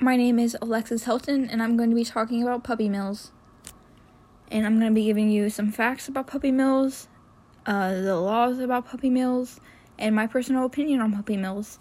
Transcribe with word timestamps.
My 0.00 0.14
name 0.14 0.38
is 0.38 0.56
Alexis 0.62 1.06
Hilton, 1.06 1.50
and 1.50 1.60
I'm 1.60 1.76
going 1.76 1.90
to 1.90 1.96
be 1.96 2.04
talking 2.04 2.40
about 2.40 2.62
puppy 2.62 2.88
mills. 2.88 3.32
And 4.48 4.64
I'm 4.64 4.78
going 4.78 4.92
to 4.92 4.94
be 4.94 5.06
giving 5.06 5.28
you 5.28 5.50
some 5.50 5.72
facts 5.72 6.06
about 6.06 6.28
puppy 6.28 6.52
mills, 6.52 7.08
uh, 7.66 7.94
the 7.94 8.14
laws 8.14 8.60
about 8.60 8.86
puppy 8.86 9.10
mills, 9.10 9.58
and 9.98 10.14
my 10.14 10.28
personal 10.28 10.64
opinion 10.64 11.00
on 11.00 11.16
puppy 11.16 11.36
mills. 11.36 11.80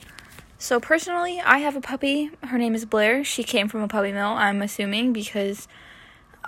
So, 0.58 0.80
personally, 0.80 1.40
I 1.40 1.60
have 1.60 1.76
a 1.76 1.80
puppy. 1.80 2.32
Her 2.42 2.58
name 2.58 2.74
is 2.74 2.86
Blair. 2.86 3.24
She 3.24 3.44
came 3.44 3.68
from 3.68 3.84
a 3.84 3.88
puppy 3.88 4.12
mill, 4.12 4.30
I'm 4.30 4.64
assuming, 4.64 5.14
because 5.14 5.68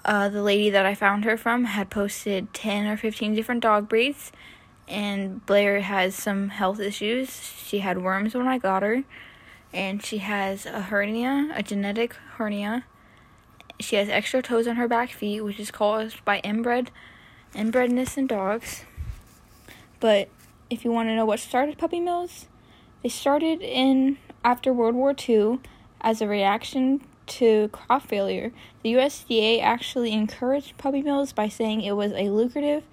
uh, 0.04 0.28
the 0.28 0.42
lady 0.42 0.72
that 0.72 0.88
I 0.88 0.96
found 0.96 1.24
her 1.26 1.38
from 1.38 1.66
had 1.66 1.92
posted 1.92 2.52
10 2.52 2.88
or 2.88 2.98
15 2.98 3.36
different 3.36 3.62
dog 3.62 3.88
breeds. 3.88 4.32
And 4.88 5.46
Blair 5.46 5.82
has 5.82 6.16
some 6.16 6.50
health 6.50 6.80
issues. 6.80 7.44
She 7.64 7.78
had 7.78 8.02
worms 8.02 8.34
when 8.34 8.48
I 8.48 8.58
got 8.58 8.82
her 8.82 9.04
and 9.74 10.04
she 10.04 10.20
has 10.20 10.66
a 10.66 10.82
hernia, 10.82 11.52
a 11.54 11.64
genetic 11.64 12.14
hernia. 12.38 12.86
She 13.80 13.96
has 13.96 14.10
extra 14.10 14.42
toes 14.42 14.68
on 14.68 14.76
her 14.76 14.88
back 14.88 15.12
feet, 15.12 15.42
which 15.42 15.60
is 15.60 15.72
caused 15.72 16.24
by 16.26 16.40
inbred 16.40 16.92
inbredness 17.54 18.18
in 18.18 18.28
dogs. 18.28 18.86
But 20.00 20.30
if 20.70 20.86
you 20.86 20.92
want 20.92 21.10
to 21.10 21.16
know 21.16 21.26
what 21.26 21.40
started 21.40 21.78
puppy 21.78 22.00
mills, 22.00 22.48
they 23.04 23.10
started 23.10 23.62
in 23.62 24.18
after 24.44 24.74
World 24.74 24.96
War 24.96 25.16
II 25.28 25.60
as 26.02 26.22
a 26.22 26.28
reaction 26.28 27.02
to 27.28 27.70
crop 27.70 28.04
failure. 28.04 28.52
The 28.84 28.94
USDA 28.94 29.62
actually 29.62 30.14
encouraged 30.14 30.78
puppy 30.78 31.02
mills 31.02 31.32
by 31.32 31.48
saying 31.48 31.82
it 31.82 31.94
was 31.94 32.12
a 32.14 32.30
lucrative 32.30 32.84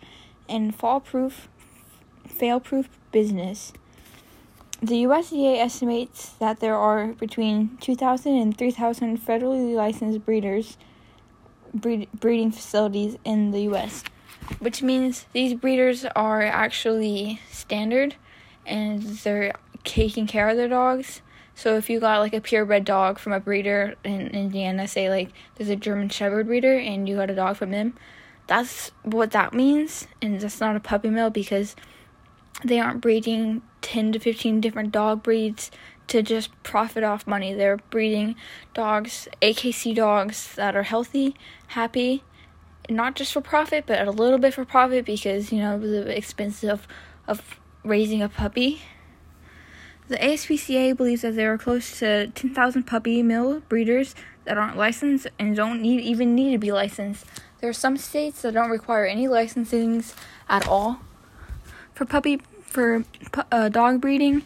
and 0.48 0.74
fall-proof 0.74 1.48
fail-proof 2.28 2.88
business. 3.12 3.72
The 4.82 5.04
USDA 5.04 5.58
estimates 5.58 6.30
that 6.38 6.60
there 6.60 6.76
are 6.76 7.08
between 7.14 7.78
2,000 7.80 8.36
and 8.36 8.56
3,000 8.56 9.18
federally 9.18 9.74
licensed 9.74 10.24
breeders 10.24 10.76
breed, 11.72 12.08
breeding 12.12 12.50
facilities 12.50 13.16
in 13.24 13.52
the 13.52 13.60
US, 13.72 14.04
which 14.58 14.82
means 14.82 15.26
these 15.32 15.54
breeders 15.54 16.04
are 16.14 16.42
actually 16.42 17.40
standard 17.50 18.16
and 18.66 19.02
they're 19.02 19.54
taking 19.84 20.26
care 20.26 20.48
of 20.48 20.56
their 20.56 20.68
dogs. 20.68 21.22
So 21.54 21.76
if 21.76 21.88
you 21.88 22.00
got 22.00 22.20
like 22.20 22.34
a 22.34 22.40
purebred 22.40 22.84
dog 22.84 23.18
from 23.18 23.32
a 23.32 23.40
breeder 23.40 23.94
in 24.04 24.28
Indiana, 24.28 24.86
say 24.86 25.08
like 25.08 25.30
there's 25.54 25.70
a 25.70 25.76
German 25.76 26.10
Shepherd 26.10 26.46
breeder 26.46 26.78
and 26.78 27.08
you 27.08 27.16
got 27.16 27.30
a 27.30 27.34
dog 27.34 27.56
from 27.56 27.70
them, 27.70 27.94
that's 28.46 28.90
what 29.02 29.30
that 29.30 29.54
means, 29.54 30.06
and 30.20 30.40
that's 30.40 30.60
not 30.60 30.76
a 30.76 30.80
puppy 30.80 31.08
mill 31.08 31.30
because 31.30 31.74
they 32.64 32.78
aren't 32.78 33.00
breeding 33.00 33.62
10 33.86 34.10
to 34.12 34.18
15 34.18 34.60
different 34.60 34.90
dog 34.90 35.22
breeds 35.22 35.70
to 36.08 36.20
just 36.20 36.50
profit 36.64 37.04
off 37.04 37.24
money. 37.24 37.54
They're 37.54 37.76
breeding 37.76 38.34
dogs, 38.74 39.28
AKC 39.40 39.94
dogs 39.94 40.56
that 40.56 40.74
are 40.74 40.82
healthy, 40.82 41.36
happy, 41.68 42.24
not 42.90 43.14
just 43.14 43.32
for 43.32 43.40
profit, 43.40 43.84
but 43.86 44.06
a 44.06 44.10
little 44.10 44.38
bit 44.38 44.54
for 44.54 44.64
profit 44.64 45.04
because, 45.04 45.52
you 45.52 45.60
know, 45.60 45.78
the 45.78 46.16
expense 46.16 46.64
of, 46.64 46.88
of 47.28 47.60
raising 47.84 48.22
a 48.22 48.28
puppy. 48.28 48.82
The 50.08 50.16
ASPCA 50.16 50.96
believes 50.96 51.22
that 51.22 51.36
there 51.36 51.52
are 51.52 51.58
close 51.58 52.00
to 52.00 52.26
10,000 52.28 52.82
puppy 52.84 53.22
mill 53.22 53.60
breeders 53.68 54.16
that 54.46 54.58
aren't 54.58 54.76
licensed 54.76 55.28
and 55.38 55.54
don't 55.54 55.80
need 55.80 56.00
even 56.00 56.34
need 56.34 56.52
to 56.52 56.58
be 56.58 56.72
licensed. 56.72 57.24
There 57.60 57.70
are 57.70 57.72
some 57.72 57.96
states 57.96 58.42
that 58.42 58.54
don't 58.54 58.70
require 58.70 59.06
any 59.06 59.28
licensings 59.28 60.14
at 60.48 60.66
all 60.66 61.00
for 61.94 62.04
puppy 62.04 62.40
for 62.76 63.06
uh, 63.50 63.70
dog 63.70 64.02
breeding. 64.02 64.42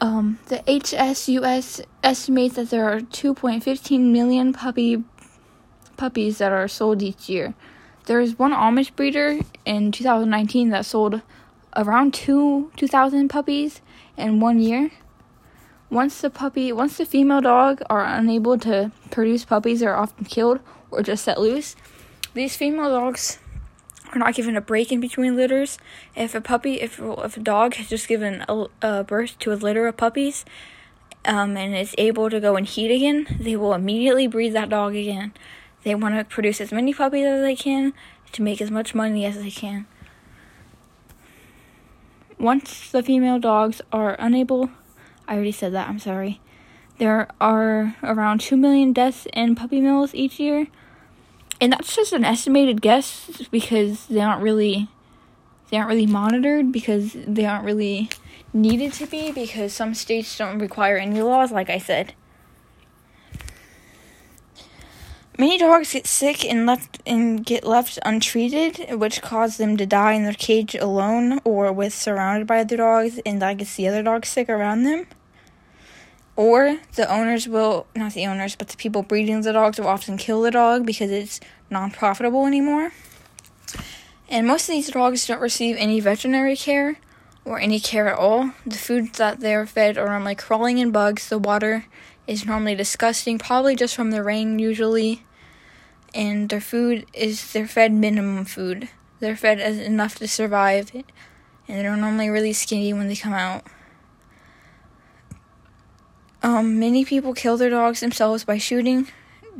Um, 0.00 0.38
the 0.46 0.60
HSUS 0.60 1.84
estimates 2.02 2.54
that 2.54 2.70
there 2.70 2.88
are 2.88 3.00
2.15 3.00 4.00
million 4.00 4.54
puppy 4.54 5.04
puppies 5.98 6.38
that 6.38 6.52
are 6.52 6.66
sold 6.68 7.02
each 7.02 7.28
year. 7.28 7.52
There 8.06 8.18
is 8.18 8.38
one 8.38 8.52
Amish 8.52 8.96
breeder 8.96 9.40
in 9.66 9.92
2019 9.92 10.70
that 10.70 10.86
sold 10.86 11.20
around 11.76 12.14
two 12.14 12.72
2,000 12.76 13.28
puppies 13.28 13.82
in 14.16 14.40
one 14.40 14.58
year. 14.58 14.90
Once 15.90 16.22
the 16.22 16.30
puppy, 16.30 16.72
once 16.72 16.96
the 16.96 17.04
female 17.04 17.42
dog 17.42 17.82
are 17.90 18.06
unable 18.06 18.56
to 18.56 18.90
produce 19.10 19.44
puppies, 19.44 19.80
they're 19.80 19.98
often 19.98 20.24
killed 20.24 20.60
or 20.90 21.02
just 21.02 21.24
set 21.24 21.38
loose. 21.38 21.76
These 22.32 22.56
female 22.56 22.88
dogs 22.88 23.38
are 24.12 24.18
not 24.18 24.34
given 24.34 24.56
a 24.56 24.60
break 24.60 24.90
in 24.92 25.00
between 25.00 25.36
litters. 25.36 25.78
If 26.16 26.34
a 26.34 26.40
puppy, 26.40 26.80
if 26.80 26.98
if 27.00 27.36
a 27.36 27.40
dog 27.40 27.74
has 27.74 27.88
just 27.88 28.08
given 28.08 28.44
a, 28.48 28.66
a 28.82 29.04
birth 29.04 29.38
to 29.40 29.52
a 29.52 29.54
litter 29.54 29.86
of 29.86 29.96
puppies, 29.96 30.44
um, 31.24 31.56
and 31.56 31.76
is 31.76 31.94
able 31.98 32.30
to 32.30 32.40
go 32.40 32.56
and 32.56 32.66
heat 32.66 32.94
again, 32.94 33.26
they 33.38 33.56
will 33.56 33.74
immediately 33.74 34.26
breed 34.26 34.50
that 34.50 34.68
dog 34.68 34.94
again. 34.94 35.32
They 35.82 35.94
want 35.94 36.14
to 36.16 36.24
produce 36.24 36.60
as 36.60 36.72
many 36.72 36.92
puppies 36.92 37.26
as 37.26 37.42
they 37.42 37.56
can 37.56 37.92
to 38.32 38.42
make 38.42 38.60
as 38.60 38.70
much 38.70 38.94
money 38.94 39.24
as 39.24 39.38
they 39.38 39.50
can. 39.50 39.86
Once 42.38 42.90
the 42.90 43.02
female 43.02 43.38
dogs 43.38 43.82
are 43.92 44.16
unable, 44.18 44.70
I 45.28 45.34
already 45.34 45.52
said 45.52 45.72
that, 45.74 45.88
I'm 45.88 45.98
sorry. 45.98 46.40
There 46.98 47.28
are 47.40 47.96
around 48.02 48.40
2 48.40 48.56
million 48.56 48.92
deaths 48.92 49.26
in 49.32 49.54
puppy 49.54 49.80
mills 49.80 50.14
each 50.14 50.38
year 50.38 50.68
and 51.60 51.72
that's 51.72 51.94
just 51.94 52.12
an 52.12 52.24
estimated 52.24 52.80
guess 52.80 53.46
because 53.50 54.06
they 54.06 54.20
aren't 54.20 54.42
really 54.42 54.88
they 55.70 55.76
aren't 55.76 55.88
really 55.88 56.06
monitored 56.06 56.72
because 56.72 57.12
they 57.26 57.44
aren't 57.44 57.64
really 57.64 58.08
needed 58.52 58.92
to 58.94 59.06
be 59.06 59.30
because 59.30 59.72
some 59.72 59.94
states 59.94 60.36
don't 60.36 60.58
require 60.58 60.96
any 60.96 61.22
laws 61.22 61.52
like 61.52 61.70
I 61.70 61.78
said. 61.78 62.14
Many 65.38 65.56
dogs 65.56 65.94
get 65.94 66.06
sick 66.06 66.44
and 66.44 66.66
left 66.66 67.00
and 67.06 67.46
get 67.46 67.64
left 67.64 67.98
untreated, 68.04 68.98
which 68.98 69.22
cause 69.22 69.56
them 69.56 69.78
to 69.78 69.86
die 69.86 70.12
in 70.12 70.24
their 70.24 70.34
cage 70.34 70.74
alone 70.74 71.40
or 71.44 71.72
with 71.72 71.94
surrounded 71.94 72.46
by 72.46 72.60
other 72.60 72.76
dogs 72.76 73.20
and 73.24 73.40
that 73.40 73.56
gets 73.58 73.76
the 73.76 73.88
other 73.88 74.02
dogs 74.02 74.28
sick 74.28 74.50
around 74.50 74.82
them. 74.82 75.06
Or 76.36 76.78
the 76.94 77.10
owners 77.10 77.48
will, 77.48 77.86
not 77.94 78.14
the 78.14 78.26
owners, 78.26 78.56
but 78.56 78.68
the 78.68 78.76
people 78.76 79.02
breeding 79.02 79.40
the 79.42 79.52
dogs 79.52 79.78
will 79.78 79.88
often 79.88 80.16
kill 80.16 80.42
the 80.42 80.50
dog 80.50 80.86
because 80.86 81.10
it's 81.10 81.40
non 81.68 81.90
profitable 81.90 82.46
anymore. 82.46 82.92
And 84.28 84.46
most 84.46 84.68
of 84.68 84.74
these 84.74 84.90
dogs 84.90 85.26
don't 85.26 85.40
receive 85.40 85.76
any 85.76 86.00
veterinary 86.00 86.56
care 86.56 86.98
or 87.44 87.58
any 87.58 87.80
care 87.80 88.08
at 88.08 88.18
all. 88.18 88.52
The 88.64 88.78
foods 88.78 89.18
that 89.18 89.40
they're 89.40 89.66
fed 89.66 89.98
are 89.98 90.08
normally 90.08 90.36
crawling 90.36 90.78
in 90.78 90.92
bugs. 90.92 91.28
The 91.28 91.38
water 91.38 91.86
is 92.26 92.46
normally 92.46 92.76
disgusting, 92.76 93.38
probably 93.38 93.74
just 93.74 93.96
from 93.96 94.12
the 94.12 94.22
rain, 94.22 94.58
usually. 94.58 95.24
And 96.14 96.48
their 96.48 96.60
food 96.60 97.06
is, 97.12 97.52
they're 97.52 97.66
fed 97.66 97.92
minimum 97.92 98.44
food. 98.44 98.88
They're 99.18 99.36
fed 99.36 99.58
enough 99.58 100.14
to 100.16 100.28
survive, 100.28 100.92
and 100.94 101.04
they're 101.66 101.96
normally 101.96 102.28
really 102.28 102.52
skinny 102.52 102.92
when 102.92 103.08
they 103.08 103.16
come 103.16 103.34
out. 103.34 103.64
Um, 106.42 106.78
many 106.78 107.04
people 107.04 107.34
kill 107.34 107.58
their 107.58 107.68
dogs 107.68 108.00
themselves 108.00 108.44
by 108.44 108.56
shooting, 108.56 109.08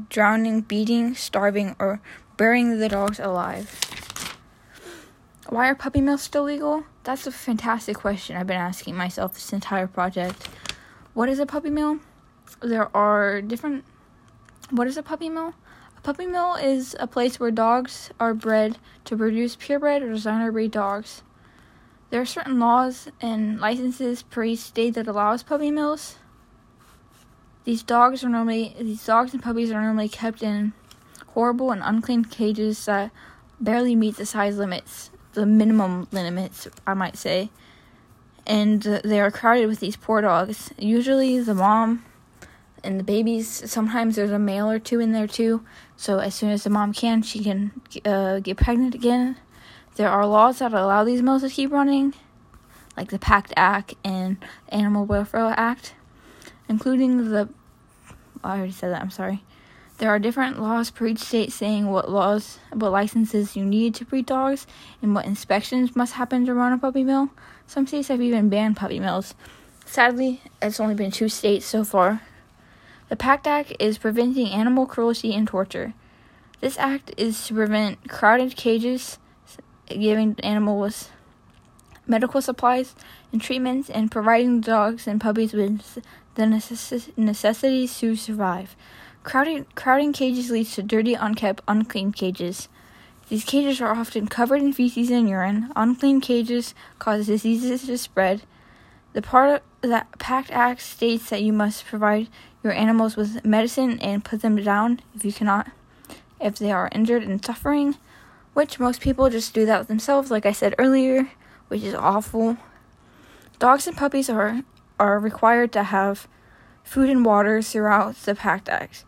drowning, 0.08 0.62
beating, 0.62 1.14
starving, 1.14 1.76
or 1.78 2.00
burying 2.38 2.78
the 2.78 2.88
dogs 2.88 3.20
alive. 3.20 3.78
Why 5.50 5.68
are 5.68 5.74
puppy 5.74 6.00
mills 6.00 6.22
still 6.22 6.44
legal? 6.44 6.84
That's 7.04 7.26
a 7.26 7.32
fantastic 7.32 7.98
question 7.98 8.36
I've 8.36 8.46
been 8.46 8.56
asking 8.56 8.96
myself 8.96 9.34
this 9.34 9.52
entire 9.52 9.86
project. 9.86 10.48
What 11.12 11.28
is 11.28 11.38
a 11.38 11.44
puppy 11.44 11.68
mill? 11.68 11.98
There 12.62 12.94
are 12.96 13.42
different. 13.42 13.84
What 14.70 14.86
is 14.86 14.96
a 14.96 15.02
puppy 15.02 15.28
mill? 15.28 15.54
A 15.98 16.00
puppy 16.00 16.24
mill 16.24 16.54
is 16.54 16.96
a 16.98 17.06
place 17.06 17.38
where 17.38 17.50
dogs 17.50 18.10
are 18.18 18.32
bred 18.32 18.78
to 19.04 19.18
produce 19.18 19.54
purebred 19.54 20.02
or 20.02 20.12
designer 20.12 20.50
breed 20.50 20.70
dogs. 20.70 21.22
There 22.08 22.22
are 22.22 22.26
certain 22.26 22.58
laws 22.58 23.08
and 23.20 23.60
licenses 23.60 24.22
per 24.22 24.44
each 24.44 24.60
state 24.60 24.94
that 24.94 25.06
allows 25.06 25.42
puppy 25.42 25.70
mills. 25.70 26.16
These 27.64 27.82
dogs 27.82 28.24
are 28.24 28.28
normally 28.28 28.74
these 28.80 29.04
dogs 29.04 29.34
and 29.34 29.42
puppies 29.42 29.70
are 29.70 29.82
normally 29.82 30.08
kept 30.08 30.42
in 30.42 30.72
horrible 31.28 31.70
and 31.70 31.82
unclean 31.84 32.24
cages 32.24 32.84
that 32.86 33.10
barely 33.60 33.94
meet 33.94 34.16
the 34.16 34.26
size 34.26 34.56
limits, 34.56 35.10
the 35.34 35.44
minimum 35.46 36.08
limits, 36.10 36.66
I 36.86 36.94
might 36.94 37.16
say. 37.16 37.50
And 38.46 38.82
they 38.82 39.20
are 39.20 39.30
crowded 39.30 39.66
with 39.66 39.80
these 39.80 39.96
poor 39.96 40.22
dogs. 40.22 40.72
Usually 40.78 41.38
the 41.40 41.54
mom 41.54 42.04
and 42.82 42.98
the 42.98 43.04
babies, 43.04 43.70
sometimes 43.70 44.16
there's 44.16 44.30
a 44.30 44.38
male 44.38 44.70
or 44.70 44.78
two 44.78 44.98
in 44.98 45.12
there 45.12 45.26
too. 45.26 45.62
So 45.96 46.18
as 46.18 46.34
soon 46.34 46.50
as 46.50 46.64
the 46.64 46.70
mom 46.70 46.94
can, 46.94 47.22
she 47.22 47.44
can 47.44 47.72
uh, 48.06 48.40
get 48.40 48.56
pregnant 48.56 48.94
again. 48.94 49.36
There 49.96 50.08
are 50.08 50.26
laws 50.26 50.60
that 50.60 50.72
allow 50.72 51.04
these 51.04 51.20
mills 51.20 51.42
to 51.42 51.50
keep 51.50 51.70
running, 51.70 52.14
like 52.96 53.10
the 53.10 53.18
PACT 53.18 53.52
Act 53.54 53.94
and 54.02 54.38
Animal 54.70 55.04
Welfare 55.04 55.52
Act 55.56 55.94
including 56.70 57.30
the. 57.30 57.48
I 58.42 58.56
already 58.56 58.72
said 58.72 58.92
that, 58.92 59.02
I'm 59.02 59.10
sorry. 59.10 59.42
There 59.98 60.08
are 60.08 60.18
different 60.18 60.62
laws 60.62 60.90
per 60.90 61.08
each 61.08 61.18
state 61.18 61.52
saying 61.52 61.88
what 61.88 62.10
laws, 62.10 62.58
what 62.72 62.92
licenses 62.92 63.54
you 63.54 63.66
need 63.66 63.94
to 63.96 64.06
breed 64.06 64.24
dogs, 64.24 64.66
and 65.02 65.14
what 65.14 65.26
inspections 65.26 65.94
must 65.94 66.14
happen 66.14 66.46
to 66.46 66.54
run 66.54 66.72
a 66.72 66.78
puppy 66.78 67.04
mill. 67.04 67.28
Some 67.66 67.86
states 67.86 68.08
have 68.08 68.22
even 68.22 68.48
banned 68.48 68.78
puppy 68.78 68.98
mills. 68.98 69.34
Sadly, 69.84 70.40
it's 70.62 70.80
only 70.80 70.94
been 70.94 71.10
two 71.10 71.28
states 71.28 71.66
so 71.66 71.84
far. 71.84 72.22
The 73.10 73.16
PACT 73.16 73.46
Act 73.46 73.72
is 73.78 73.98
preventing 73.98 74.48
animal 74.48 74.86
cruelty 74.86 75.34
and 75.34 75.46
torture. 75.46 75.92
This 76.60 76.78
act 76.78 77.12
is 77.16 77.46
to 77.48 77.54
prevent 77.54 78.08
crowded 78.08 78.56
cages, 78.56 79.18
giving 79.88 80.36
animals 80.42 81.10
medical 82.10 82.42
supplies 82.42 82.94
and 83.32 83.40
treatments, 83.40 83.88
and 83.88 84.10
providing 84.10 84.60
dogs 84.60 85.06
and 85.06 85.20
puppies 85.20 85.52
with 85.52 86.02
the 86.34 86.42
necess- 86.42 87.16
necessities 87.16 87.98
to 87.98 88.16
survive. 88.16 88.76
Crowding, 89.22 89.66
crowding 89.74 90.12
cages 90.12 90.50
leads 90.50 90.74
to 90.74 90.82
dirty, 90.82 91.14
unkept, 91.14 91.62
unclean 91.68 92.12
cages. 92.12 92.68
These 93.28 93.44
cages 93.44 93.80
are 93.80 93.94
often 93.94 94.26
covered 94.26 94.62
in 94.62 94.72
feces 94.72 95.10
and 95.10 95.28
urine. 95.28 95.70
Unclean 95.76 96.20
cages 96.20 96.74
cause 96.98 97.26
diseases 97.26 97.86
to 97.86 97.96
spread. 97.98 98.42
The 99.12 99.22
part 99.22 99.62
that 99.82 100.18
PACT 100.18 100.50
Act 100.50 100.80
states 100.80 101.30
that 101.30 101.42
you 101.42 101.52
must 101.52 101.86
provide 101.86 102.28
your 102.62 102.72
animals 102.72 103.16
with 103.16 103.44
medicine 103.44 104.00
and 104.00 104.24
put 104.24 104.42
them 104.42 104.56
down 104.56 105.00
if 105.14 105.24
you 105.24 105.32
cannot, 105.32 105.70
if 106.40 106.56
they 106.56 106.72
are 106.72 106.88
injured 106.92 107.22
and 107.22 107.44
suffering, 107.44 107.96
which 108.54 108.80
most 108.80 109.00
people 109.00 109.30
just 109.30 109.54
do 109.54 109.64
that 109.66 109.88
themselves, 109.88 110.30
like 110.30 110.46
I 110.46 110.52
said 110.52 110.74
earlier, 110.78 111.30
which 111.68 111.82
is 111.82 111.94
awful. 111.94 112.56
Dogs 113.58 113.86
and 113.86 113.96
puppies 113.96 114.28
are 114.30 114.62
are 115.00 115.18
required 115.18 115.72
to 115.72 115.82
have 115.82 116.28
food 116.84 117.08
and 117.08 117.24
water 117.24 117.62
throughout 117.62 118.14
the 118.16 118.34
PACT 118.34 118.68
Act, 118.68 119.04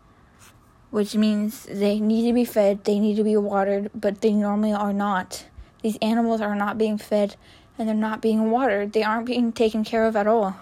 which 0.89 1.15
means 1.15 1.65
they 1.69 1.99
need 1.99 2.27
to 2.27 2.33
be 2.33 2.43
fed, 2.43 2.83
they 2.83 2.99
need 2.99 3.15
to 3.15 3.23
be 3.23 3.37
watered, 3.37 3.91
but 3.93 4.21
they 4.21 4.31
normally 4.31 4.73
are 4.73 4.91
not. 4.91 5.45
These 5.83 5.97
animals 6.01 6.41
are 6.41 6.55
not 6.55 6.77
being 6.77 6.97
fed 6.97 7.35
and 7.77 7.87
they're 7.87 7.95
not 7.95 8.21
being 8.21 8.49
watered. 8.51 8.93
They 8.93 9.03
aren't 9.03 9.27
being 9.27 9.51
taken 9.51 9.83
care 9.83 10.05
of 10.05 10.15
at 10.15 10.27
all. 10.27 10.57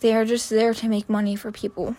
They 0.00 0.14
are 0.14 0.24
just 0.24 0.50
there 0.50 0.74
to 0.74 0.88
make 0.88 1.08
money 1.08 1.36
for 1.36 1.50
people. 1.50 1.96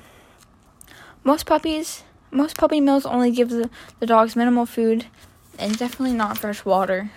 Most 1.24 1.46
puppies, 1.46 2.04
most 2.32 2.58
puppy 2.58 2.82
mills 2.82 3.06
only 3.06 3.32
give 3.32 3.50
the, 3.50 3.70
the 4.00 4.06
dogs 4.06 4.36
minimal 4.36 4.66
food 4.66 5.08
and 5.58 5.78
definitely 5.78 6.16
not 6.16 6.38
fresh 6.38 6.66
water. 6.66 7.12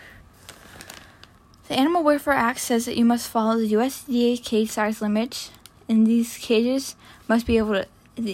The 1.68 1.74
Animal 1.74 2.04
Welfare 2.04 2.32
Act 2.32 2.60
says 2.60 2.84
that 2.84 2.96
you 2.96 3.04
must 3.04 3.28
follow 3.28 3.58
the 3.58 3.72
USDA 3.72 4.40
cage 4.44 4.70
size 4.70 5.02
limits. 5.02 5.50
In 5.88 6.04
these 6.04 6.38
cages, 6.38 6.94
must 7.26 7.44
be 7.44 7.58
able 7.58 7.72
to. 7.72 7.86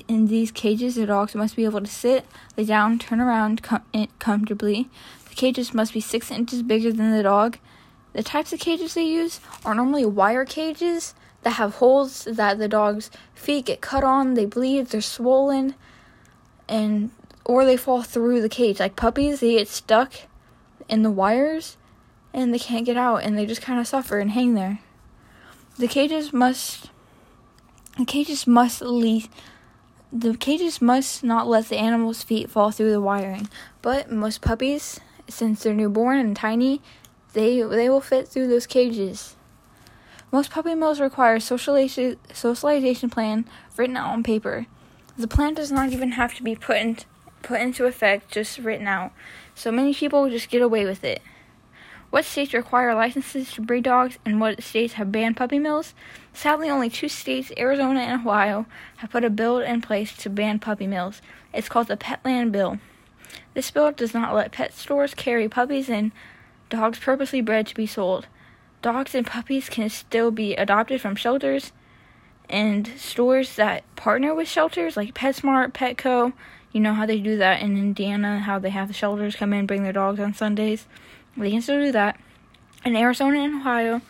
In 0.07 0.27
these 0.27 0.51
cages, 0.51 0.97
the 0.97 1.07
dogs 1.07 1.35
must 1.35 1.57
be 1.57 1.65
able 1.65 1.81
to 1.81 1.87
sit, 1.87 2.27
lay 2.59 2.65
down, 2.67 2.99
turn 2.99 3.21
around 3.21 3.63
com- 3.63 3.83
comfortably. 4.19 4.91
The 5.31 5.35
cages 5.35 5.73
must 5.73 5.95
be 5.95 6.01
six 6.01 6.31
inches 6.31 6.63
bigger 6.63 6.93
than 6.93 7.11
the 7.11 7.23
dog. 7.23 7.57
The 8.13 8.23
types 8.23 8.53
of 8.53 8.61
cages 8.61 8.95
they 8.95 9.07
use 9.07 9.41
are 9.65 9.75
normally 9.75 10.05
wire 10.05 10.45
cages 10.45 11.15
that 11.43 11.55
have 11.55 11.77
holes 11.77 12.25
that 12.31 12.59
the 12.59 12.69
dog's 12.69 13.11
feet 13.35 13.65
get 13.65 13.81
cut 13.81 14.05
on, 14.05 14.35
they 14.35 14.45
bleed, 14.45 14.89
they're 14.89 15.01
swollen, 15.01 15.75
and 16.69 17.11
or 17.47 17.65
they 17.65 17.79
fall 17.79 18.03
through 18.03 18.43
the 18.43 18.51
cage. 18.51 18.79
Like 18.79 18.95
puppies, 18.95 19.41
they 19.41 19.55
get 19.55 19.69
stuck 19.69 20.13
in 20.87 21.03
the 21.03 21.11
wires 21.11 21.79
and 22.33 22.53
they 22.53 22.59
can't 22.59 22.87
get 22.87 22.97
out 22.97 23.19
and 23.19 23.37
they 23.37 23.47
just 23.47 23.63
kind 23.63 23.81
of 23.81 23.87
suffer 23.87 24.19
and 24.19 24.31
hang 24.33 24.55
there. 24.55 24.81
The 25.79 25.89
cages 25.89 26.33
must 26.33 26.91
the 27.99 28.05
cages 28.05 28.47
must 28.47 28.81
leave 28.81 29.29
the 30.13 30.37
cages 30.37 30.83
must 30.83 31.25
not 31.25 31.49
let 31.49 31.69
the 31.69 31.79
animal's 31.79 32.23
feet 32.23 32.51
fall 32.51 32.71
through 32.71 32.91
the 32.91 33.01
wiring. 33.01 33.49
But 33.81 34.13
most 34.13 34.43
puppies, 34.43 35.01
since 35.29 35.63
they're 35.63 35.73
newborn 35.73 36.19
and 36.19 36.37
tiny, 36.37 36.83
they 37.33 37.63
they 37.63 37.89
will 37.89 38.01
fit 38.01 38.29
through 38.29 38.49
those 38.49 38.67
cages. 38.67 39.37
Most 40.31 40.51
puppy 40.51 40.75
mills 40.75 41.01
require 41.01 41.41
socialization 41.41 42.19
socialization 42.33 43.11
plan 43.11 43.47
written 43.77 43.97
out 43.97 44.11
on 44.11 44.23
paper. 44.23 44.67
The 45.17 45.29
plan 45.29 45.55
does 45.55 45.73
not 45.73 45.93
even 45.93 46.13
have 46.13 46.35
to 46.35 46.43
be 46.43 46.57
put 46.57 46.77
in, 46.77 46.99
put 47.43 47.61
into 47.61 47.87
effect, 47.87 48.31
just 48.31 48.59
written 48.59 48.87
out. 48.87 49.13
So 49.55 49.71
many 49.71 49.95
people 49.95 50.29
just 50.31 50.49
get 50.49 50.63
away 50.63 50.85
with 50.85 51.05
it. 51.05 51.23
What 52.13 52.27
states 52.27 52.53
require 52.53 52.95
licenses 52.95 53.53
to 53.53 53.63
breed 53.63 53.85
dogs 53.85 54.19
and 54.27 54.39
what 54.39 54.63
states 54.63 54.93
have 54.95 55.11
banned 55.11 55.39
puppy 55.39 55.59
mills? 55.59 55.95
Sadly, 56.35 56.69
only 56.69 56.91
two 56.91 57.09
states, 57.09 57.51
Arizona 57.57 58.01
and 58.01 58.21
Ohio, 58.21 58.67
have 58.99 59.09
put 59.09 59.25
a 59.25 59.31
bill 59.31 59.61
in 59.61 59.81
place 59.81 60.15
to 60.19 60.29
ban 60.29 60.59
puppy 60.59 60.87
mills. 60.87 61.23
It's 61.55 61.71
called 61.71 61.89
the 61.89 61.97
Petland 61.97 62.53
Bill. 62.53 62.79
This 63.55 63.71
bill 63.71 63.93
does 63.93 64.13
not 64.13 64.35
let 64.35 64.53
pet 64.53 64.75
stores 64.75 65.15
carry 65.15 65.49
puppies 65.49 65.89
and 65.89 66.13
dogs 66.69 66.99
purposely 66.99 67.41
bred 67.41 67.67
to 67.69 67.75
be 67.75 67.87
sold. 67.87 68.27
Dogs 68.83 69.15
and 69.15 69.27
puppies 69.27 69.71
can 69.71 69.89
still 69.89 70.31
be 70.31 70.55
adopted 70.55 71.01
from 71.01 71.17
shelters 71.17 71.73
and 72.47 72.89
stores 72.99 73.57
that 73.57 73.85
partner 73.97 74.35
with 74.35 74.49
shelters 74.49 74.99
like 74.99 75.15
PetSmart, 75.15 75.73
Petco. 75.73 76.35
You 76.73 76.81
know 76.83 76.93
how 76.93 77.07
they 77.07 77.21
do 77.21 77.39
that 77.39 77.63
in 77.63 77.79
Indiana, 77.79 78.41
how 78.41 78.59
they 78.59 78.69
have 78.69 78.89
the 78.89 78.95
shelters 78.95 79.35
come 79.35 79.55
in 79.55 79.65
bring 79.65 79.83
their 79.83 79.95
dogs 79.95 80.21
on 80.21 80.35
Sundays. 80.35 80.87
They 81.37 81.51
can 81.51 81.63
still 81.63 81.81
do 81.81 81.93
that. 81.93 82.19
In 82.85 82.97
Arizona 82.97 83.41
and 83.41 83.57
Ohio, 83.57 84.03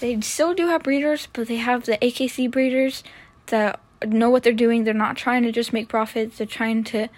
they 0.00 0.20
still 0.20 0.54
do 0.54 0.68
have 0.68 0.82
breeders, 0.82 1.28
but 1.32 1.48
they 1.48 1.56
have 1.56 1.84
the 1.84 1.98
AKC 1.98 2.50
breeders 2.50 3.04
that 3.46 3.80
know 4.06 4.30
what 4.30 4.42
they're 4.42 4.52
doing. 4.52 4.84
They're 4.84 4.94
not 4.94 5.16
trying 5.16 5.42
to 5.44 5.52
just 5.52 5.72
make 5.72 5.88
profits. 5.88 6.38
They're 6.38 6.46
trying 6.46 6.84
to 6.84 7.08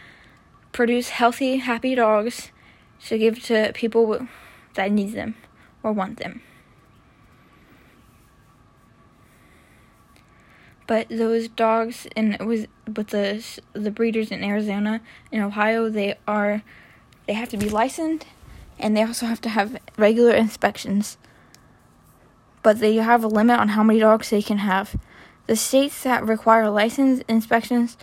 produce 0.73 1.11
healthy, 1.11 1.56
happy 1.56 1.94
dogs 1.94 2.50
to 3.06 3.19
give 3.19 3.43
to 3.44 3.73
people 3.75 4.26
that 4.75 4.93
need 4.93 5.12
them 5.12 5.37
or 5.82 5.93
want 5.93 6.19
them. 6.19 6.43
But 10.87 11.08
those 11.08 11.49
dogs 11.49 12.06
and 12.14 12.35
it 12.35 12.47
was 12.47 12.67
but 12.87 13.08
the 13.08 13.44
the 13.73 13.91
breeders 13.91 14.31
in 14.31 14.44
Arizona 14.44 15.00
and 15.32 15.43
Ohio, 15.43 15.88
they 15.88 16.17
are 16.29 16.62
they 17.26 17.32
have 17.32 17.49
to 17.49 17.56
be 17.56 17.69
licensed 17.69 18.26
and 18.78 18.96
they 18.96 19.02
also 19.02 19.26
have 19.26 19.40
to 19.43 19.49
have 19.49 19.78
regular 19.96 20.32
inspections. 20.34 21.17
But 22.62 22.81
they 22.81 22.96
have 22.96 23.25
a 23.25 23.28
limit 23.28 23.58
on 23.58 23.69
how 23.69 23.82
many 23.82 24.00
dogs 24.00 24.31
they 24.31 24.43
can 24.43 24.58
have. 24.58 24.96
The 25.46 25.56
states 25.56 26.02
that 26.02 26.26
require 26.26 26.69
license 26.69 27.23
inspections, 27.28 27.96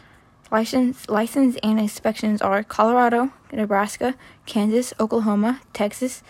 license 0.51 1.09
license 1.09 1.57
and 1.61 1.79
inspections 1.79 2.41
are 2.41 2.63
Colorado, 2.63 3.31
Nebraska, 3.51 4.15
Kansas, 4.45 4.93
Oklahoma, 4.99 5.61
Texas, 5.73 6.23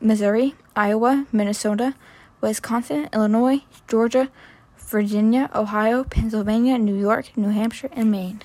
Missouri, 0.00 0.54
Iowa, 0.76 1.26
Minnesota, 1.32 1.94
Wisconsin, 2.40 3.08
Illinois, 3.12 3.62
Georgia, 3.88 4.30
Virginia, 4.78 5.50
Ohio, 5.54 6.04
Pennsylvania, 6.04 6.78
New 6.78 6.96
York, 6.96 7.36
New 7.36 7.50
Hampshire, 7.50 7.90
and 7.92 8.10
Maine. 8.10 8.40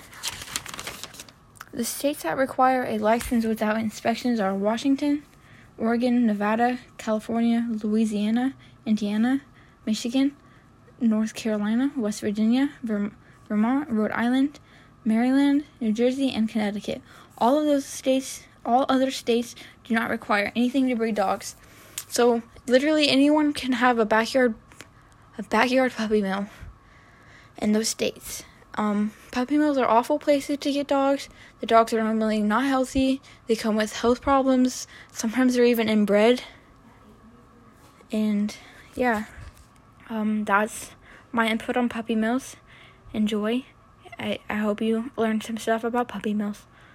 The 1.71 1.83
states 1.83 2.23
that 2.23 2.37
require 2.37 2.85
a 2.85 2.97
license 2.97 3.45
without 3.45 3.77
inspections 3.77 4.39
are 4.39 4.53
Washington, 4.53 5.23
Oregon, 5.77 6.25
Nevada, 6.25 6.79
California, 6.97 7.67
Louisiana, 7.69 8.53
Indiana, 8.85 9.41
Michigan, 9.85 10.35
North 10.99 11.33
Carolina, 11.33 11.91
West 11.95 12.21
Virginia, 12.21 12.71
Vermont, 12.83 13.89
Rhode 13.89 14.11
Island, 14.11 14.59
Maryland, 15.03 15.65
New 15.79 15.91
Jersey, 15.91 16.31
and 16.31 16.47
Connecticut. 16.47 17.01
All 17.37 17.59
of 17.59 17.65
those 17.65 17.85
states, 17.85 18.43
all 18.65 18.85
other 18.87 19.11
states 19.11 19.55
do 19.83 19.93
not 19.93 20.09
require 20.09 20.51
anything 20.55 20.87
to 20.87 20.95
breed 20.95 21.15
dogs. 21.15 21.55
So, 22.07 22.41
literally 22.67 23.09
anyone 23.09 23.53
can 23.53 23.73
have 23.73 23.99
a 23.99 24.05
backyard 24.05 24.55
a 25.37 25.43
backyard 25.43 25.91
puppy 25.91 26.21
mill 26.21 26.47
in 27.57 27.73
those 27.73 27.89
states. 27.89 28.43
Um, 28.77 29.13
puppy 29.31 29.57
mills 29.57 29.77
are 29.77 29.87
awful 29.87 30.19
places 30.19 30.57
to 30.59 30.71
get 30.71 30.87
dogs. 30.87 31.29
The 31.61 31.65
dogs 31.65 31.93
are 31.93 32.03
normally 32.03 32.41
not 32.41 32.65
healthy. 32.65 33.21
They 33.47 33.55
come 33.55 33.75
with 33.75 33.95
health 33.95 34.21
problems. 34.21 34.85
Sometimes 35.11 35.55
they're 35.55 35.63
even 35.65 35.87
inbred. 35.87 36.43
And 38.11 38.55
yeah, 38.95 39.25
um, 40.09 40.43
that's 40.43 40.91
my 41.31 41.47
input 41.47 41.77
on 41.77 41.87
puppy 41.89 42.15
mills. 42.15 42.57
Enjoy. 43.13 43.65
I, 44.19 44.39
I 44.49 44.55
hope 44.55 44.81
you 44.81 45.11
learned 45.17 45.43
some 45.43 45.57
stuff 45.57 45.83
about 45.83 46.09
puppy 46.09 46.33
mills. 46.33 46.65